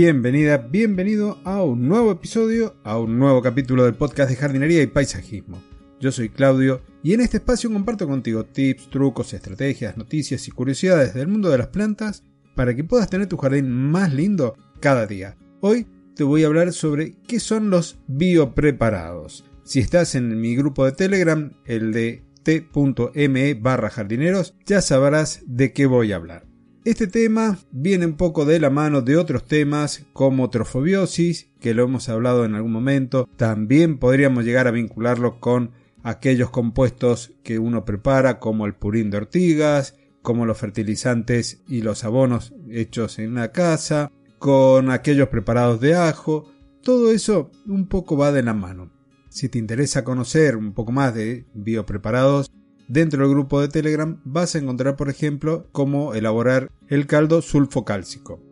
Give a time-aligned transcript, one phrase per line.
[0.00, 4.86] Bienvenida, bienvenido a un nuevo episodio, a un nuevo capítulo del podcast de jardinería y
[4.86, 5.60] paisajismo.
[5.98, 11.14] Yo soy Claudio y en este espacio comparto contigo tips, trucos, estrategias, noticias y curiosidades
[11.14, 12.22] del mundo de las plantas
[12.54, 15.36] para que puedas tener tu jardín más lindo cada día.
[15.62, 19.46] Hoy te voy a hablar sobre qué son los biopreparados.
[19.64, 25.72] Si estás en mi grupo de Telegram, el de t.me barra jardineros, ya sabrás de
[25.72, 26.47] qué voy a hablar.
[26.88, 31.84] Este tema viene un poco de la mano de otros temas como trofobiosis, que lo
[31.84, 33.28] hemos hablado en algún momento.
[33.36, 35.72] También podríamos llegar a vincularlo con
[36.02, 42.04] aquellos compuestos que uno prepara como el purín de ortigas, como los fertilizantes y los
[42.04, 46.50] abonos hechos en la casa, con aquellos preparados de ajo.
[46.82, 48.90] Todo eso un poco va de la mano.
[49.28, 52.50] Si te interesa conocer un poco más de biopreparados,
[52.88, 58.42] dentro del grupo de Telegram vas a encontrar, por ejemplo, cómo elaborar el caldo sulfocálcico.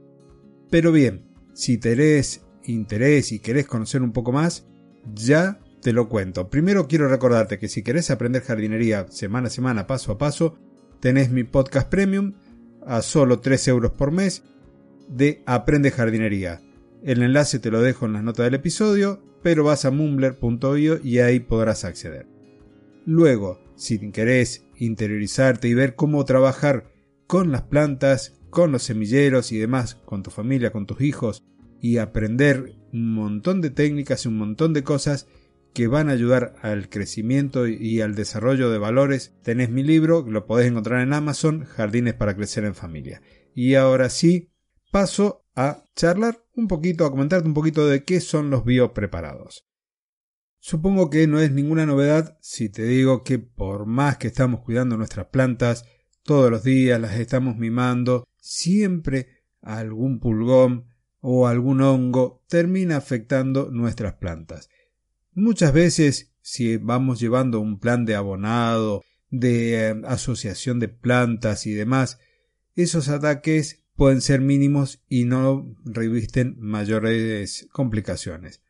[0.70, 4.66] Pero bien, si tenés interés y querés conocer un poco más,
[5.14, 6.50] ya te lo cuento.
[6.50, 10.58] Primero quiero recordarte que si querés aprender jardinería semana a semana, paso a paso,
[11.00, 12.34] tenés mi podcast premium
[12.84, 14.42] a solo 3 euros por mes
[15.08, 16.60] de Aprende Jardinería.
[17.02, 21.20] El enlace te lo dejo en las notas del episodio, pero vas a mumbler.io y
[21.20, 22.26] ahí podrás acceder.
[23.04, 26.90] Luego, si querés interiorizarte y ver cómo trabajar
[27.26, 31.44] con las plantas, con los semilleros y demás, con tu familia, con tus hijos,
[31.80, 35.26] y aprender un montón de técnicas y un montón de cosas
[35.74, 40.46] que van a ayudar al crecimiento y al desarrollo de valores, tenés mi libro, lo
[40.46, 43.20] podés encontrar en Amazon, Jardines para Crecer en Familia.
[43.54, 44.48] Y ahora sí,
[44.90, 49.65] paso a charlar un poquito, a comentarte un poquito de qué son los biopreparados.
[50.68, 54.96] Supongo que no es ninguna novedad si te digo que por más que estamos cuidando
[54.96, 55.84] nuestras plantas,
[56.24, 60.86] todos los días las estamos mimando, siempre algún pulgón
[61.20, 64.68] o algún hongo termina afectando nuestras plantas.
[65.34, 71.74] Muchas veces, si vamos llevando un plan de abonado, de eh, asociación de plantas y
[71.74, 72.18] demás,
[72.74, 78.62] esos ataques pueden ser mínimos y no revisten mayores complicaciones.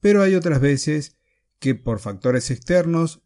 [0.00, 1.16] Pero hay otras veces
[1.58, 3.22] que por factores externos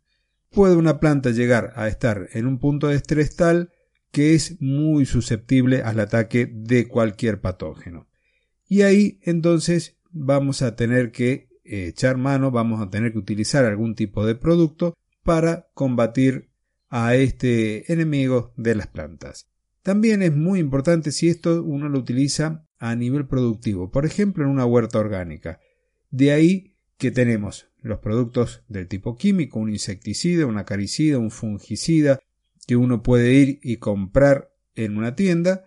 [0.51, 3.73] puede una planta llegar a estar en un punto de estrés tal
[4.11, 8.09] que es muy susceptible al ataque de cualquier patógeno.
[8.69, 13.95] Y ahí entonces vamos a tener que echar mano, vamos a tener que utilizar algún
[13.95, 16.51] tipo de producto para combatir
[16.89, 19.49] a este enemigo de las plantas.
[19.83, 24.51] También es muy importante si esto uno lo utiliza a nivel productivo, por ejemplo en
[24.51, 25.61] una huerta orgánica.
[26.11, 32.21] De ahí que tenemos los productos del tipo químico, un insecticida, un acaricida, un fungicida,
[32.67, 35.65] que uno puede ir y comprar en una tienda,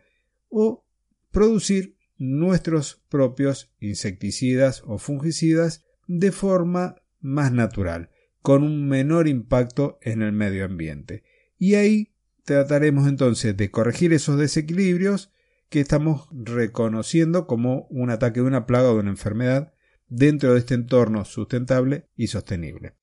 [0.50, 0.86] o
[1.32, 8.10] producir nuestros propios insecticidas o fungicidas de forma más natural,
[8.42, 11.24] con un menor impacto en el medio ambiente.
[11.58, 12.14] Y ahí
[12.44, 15.32] trataremos entonces de corregir esos desequilibrios
[15.70, 19.74] que estamos reconociendo como un ataque de una plaga o de una enfermedad
[20.16, 22.96] dentro de este entorno sustentable y sostenible.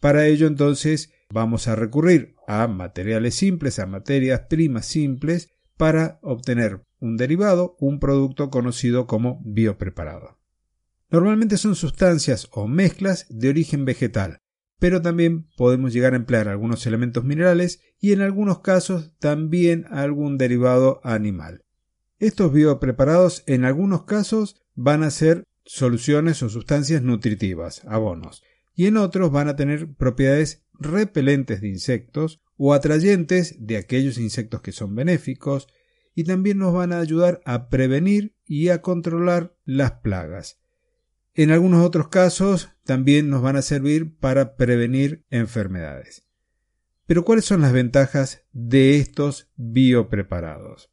[0.00, 6.82] Para ello entonces vamos a recurrir a materiales simples, a materias primas simples, para obtener
[6.98, 10.38] un derivado, un producto conocido como biopreparado.
[11.10, 14.38] Normalmente son sustancias o mezclas de origen vegetal,
[14.78, 20.36] pero también podemos llegar a emplear algunos elementos minerales y en algunos casos también algún
[20.36, 21.62] derivado animal.
[22.18, 28.42] Estos biopreparados en algunos casos van a ser soluciones o sustancias nutritivas, abonos,
[28.74, 34.62] y en otros van a tener propiedades repelentes de insectos o atrayentes de aquellos insectos
[34.62, 35.68] que son benéficos,
[36.14, 40.58] y también nos van a ayudar a prevenir y a controlar las plagas.
[41.34, 46.26] En algunos otros casos también nos van a servir para prevenir enfermedades.
[47.06, 50.90] Pero ¿cuáles son las ventajas de estos biopreparados?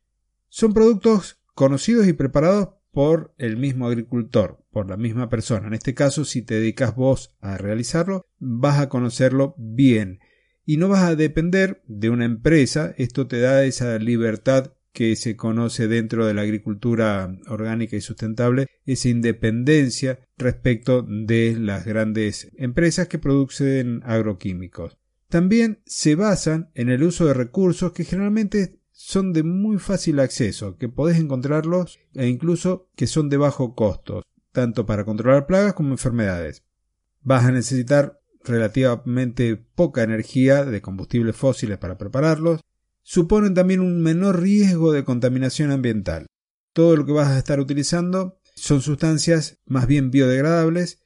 [0.49, 5.67] Son productos conocidos y preparados por el mismo agricultor, por la misma persona.
[5.67, 10.19] En este caso, si te dedicas vos a realizarlo, vas a conocerlo bien.
[10.65, 15.35] y no vas a depender de una empresa, esto te da esa libertad que se
[15.35, 23.09] conoce dentro de la agricultura orgánica y sustentable, esa independencia respecto de las grandes empresas
[23.09, 24.97] que producen agroquímicos.
[25.27, 30.77] También se basan en el uso de recursos que generalmente son de muy fácil acceso,
[30.77, 35.91] que podés encontrarlos e incluso que son de bajo costo, tanto para controlar plagas como
[35.91, 36.63] enfermedades.
[37.21, 42.61] Vas a necesitar relativamente poca energía de combustibles fósiles para prepararlos,
[43.01, 46.27] suponen también un menor riesgo de contaminación ambiental.
[46.71, 50.99] Todo lo que vas a estar utilizando son sustancias más bien biodegradables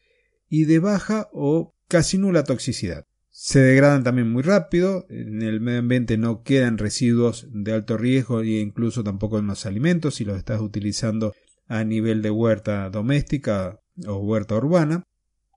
[0.50, 3.06] y de baja o casi nula toxicidad.
[3.40, 8.42] Se degradan también muy rápido, en el medio ambiente no quedan residuos de alto riesgo
[8.42, 11.36] e incluso tampoco en los alimentos si los estás utilizando
[11.68, 15.04] a nivel de huerta doméstica o huerta urbana.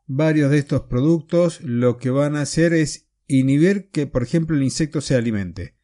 [0.07, 4.63] Varios de estos productos lo que van a hacer es inhibir que, por ejemplo, el
[4.63, 5.75] insecto se alimente.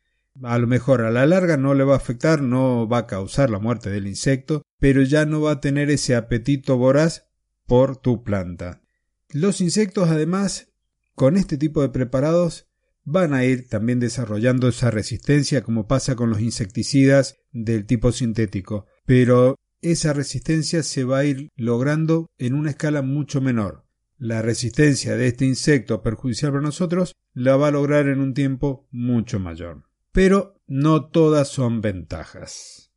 [0.43, 3.49] A lo mejor a la larga no le va a afectar, no va a causar
[3.49, 7.31] la muerte del insecto, pero ya no va a tener ese apetito voraz
[7.65, 8.83] por tu planta.
[9.31, 10.76] Los insectos además
[11.17, 12.69] con este tipo de preparados
[13.03, 18.87] van a ir también desarrollando esa resistencia como pasa con los insecticidas del tipo sintético,
[19.05, 23.85] pero esa resistencia se va a ir logrando en una escala mucho menor.
[24.17, 28.87] La resistencia de este insecto perjudicial para nosotros la va a lograr en un tiempo
[28.93, 29.87] mucho mayor
[30.17, 32.91] pero no todas son ventajas.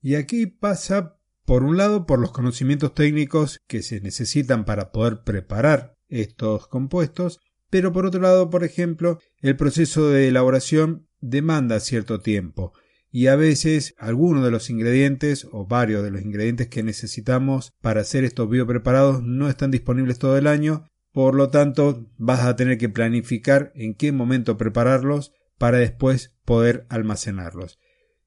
[0.00, 5.24] Y aquí pasa, por un lado, por los conocimientos técnicos que se necesitan para poder
[5.24, 7.38] preparar estos compuestos,
[7.74, 12.72] pero por otro lado, por ejemplo, el proceso de elaboración demanda cierto tiempo
[13.10, 18.02] y a veces algunos de los ingredientes o varios de los ingredientes que necesitamos para
[18.02, 22.78] hacer estos biopreparados no están disponibles todo el año, por lo tanto vas a tener
[22.78, 27.80] que planificar en qué momento prepararlos para después poder almacenarlos.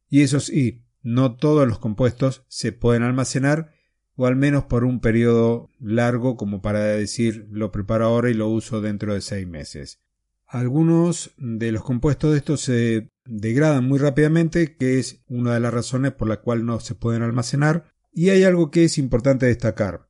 [0.10, 3.72] Y eso sí, no todos los compuestos se pueden almacenar
[4.18, 8.50] o al menos por un periodo largo como para decir lo preparo ahora y lo
[8.50, 10.00] uso dentro de seis meses.
[10.48, 15.74] Algunos de los compuestos de estos se degradan muy rápidamente, que es una de las
[15.74, 17.94] razones por la cual no se pueden almacenar.
[18.12, 20.08] Y hay algo que es importante destacar.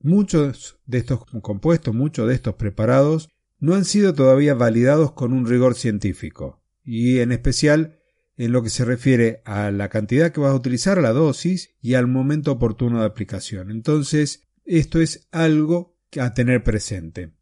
[0.00, 3.30] Muchos de estos compuestos, muchos de estos preparados,
[3.60, 7.97] no han sido todavía validados con un rigor científico, y en especial
[8.38, 11.94] en lo que se refiere a la cantidad que vas a utilizar, la dosis y
[11.94, 13.70] al momento oportuno de aplicación.
[13.70, 17.34] Entonces, esto es algo a tener presente.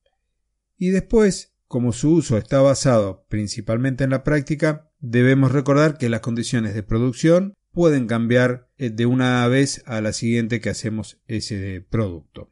[0.79, 6.21] Y después, como su uso está basado principalmente en la práctica, debemos recordar que las
[6.21, 11.85] condiciones de producción pueden cambiar eh, de una vez a la siguiente que hacemos ese
[11.91, 12.51] producto.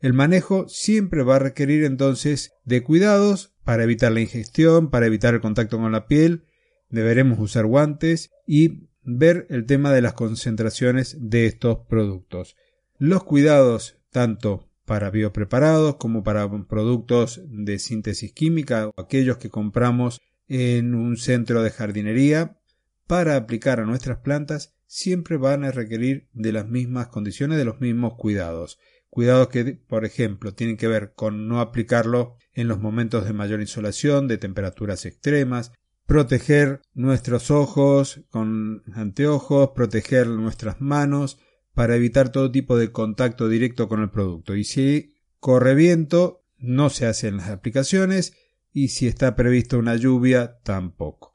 [0.00, 5.34] El manejo siempre va a requerir entonces de cuidados para evitar la ingestión, para evitar
[5.34, 6.44] el contacto con la piel,
[6.92, 12.54] deberemos usar guantes y ver el tema de las concentraciones de estos productos.
[12.98, 20.20] Los cuidados tanto para biopreparados como para productos de síntesis química o aquellos que compramos
[20.46, 22.58] en un centro de jardinería
[23.06, 27.80] para aplicar a nuestras plantas siempre van a requerir de las mismas condiciones, de los
[27.80, 28.78] mismos cuidados.
[29.08, 33.60] Cuidados que, por ejemplo, tienen que ver con no aplicarlo en los momentos de mayor
[33.60, 35.72] insolación, de temperaturas extremas,
[36.06, 41.38] proteger nuestros ojos con anteojos, proteger nuestras manos
[41.74, 44.56] para evitar todo tipo de contacto directo con el producto.
[44.56, 48.34] Y si corre viento, no se hacen las aplicaciones
[48.72, 51.34] y si está prevista una lluvia, tampoco.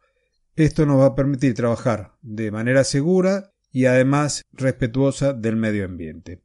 [0.55, 6.41] Esto nos va a permitir trabajar de manera segura y además respetuosa del medio ambiente.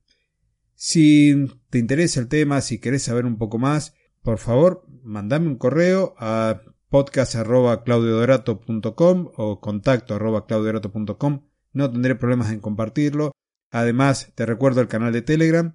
[0.74, 5.56] Si te interesa el tema, si querés saber un poco más, por favor, mandame un
[5.56, 6.60] correo a
[6.92, 11.42] podcast.claudiodorato.com o contacto.claudiodorato.com.
[11.72, 13.32] No tendré problemas en compartirlo.
[13.70, 15.72] Además, te recuerdo el canal de Telegram.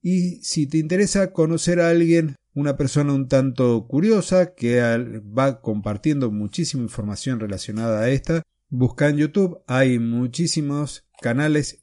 [0.00, 4.80] Y si te interesa conocer a alguien, una persona un tanto curiosa que
[5.36, 9.60] va compartiendo muchísima información relacionada a esta, busca en YouTube.
[9.66, 11.82] Hay muchísimos canales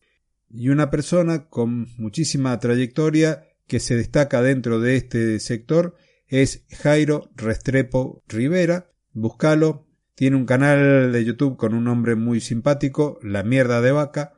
[0.49, 7.29] y una persona con muchísima trayectoria que se destaca dentro de este sector es Jairo
[7.35, 8.91] Restrepo Rivera.
[9.13, 9.85] Búscalo.
[10.15, 14.33] Tiene un canal de YouTube con un nombre muy simpático, La Mierda de Vaca,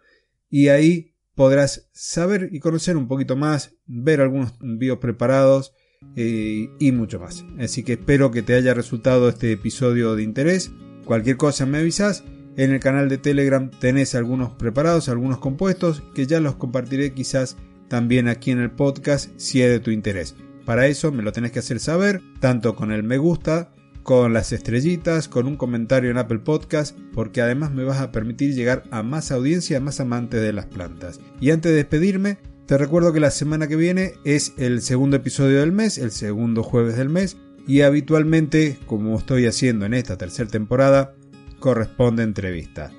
[0.49, 5.73] y ahí podrás saber y conocer un poquito más, ver algunos videos preparados
[6.17, 7.45] eh, y mucho más.
[7.59, 10.71] Así que espero que te haya resultado este episodio de interés.
[11.05, 12.25] Cualquier cosa me avisas
[12.59, 17.55] en el canal de Telegram tenés algunos preparados, algunos compuestos que ya los compartiré quizás
[17.87, 20.35] también aquí en el podcast si es de tu interés.
[20.65, 23.71] Para eso me lo tenés que hacer saber, tanto con el me gusta
[24.03, 28.55] con las estrellitas, con un comentario en Apple Podcast, porque además me vas a permitir
[28.55, 31.19] llegar a más audiencia, a más amantes de las plantas.
[31.39, 35.59] Y antes de despedirme, te recuerdo que la semana que viene es el segundo episodio
[35.59, 37.37] del mes, el segundo jueves del mes,
[37.67, 41.13] y habitualmente, como estoy haciendo en esta tercera temporada,
[41.59, 42.91] corresponde entrevista.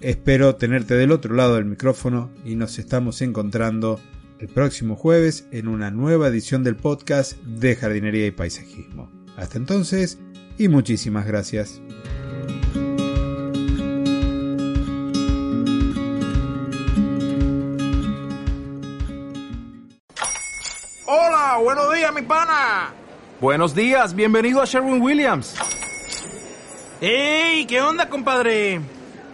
[0.00, 3.98] Espero tenerte del otro lado del micrófono y nos estamos encontrando
[4.38, 9.10] el próximo jueves en una nueva edición del podcast de jardinería y paisajismo.
[9.36, 10.18] Hasta entonces
[10.56, 11.80] y muchísimas gracias.
[21.06, 22.92] Hola, buenos días, mi pana.
[23.40, 25.54] Buenos días, bienvenido a Sherwin Williams.
[27.00, 27.64] ¡Ey!
[27.66, 28.80] ¿Qué onda, compadre?